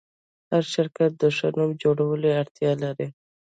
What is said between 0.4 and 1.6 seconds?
هر شرکت د ښه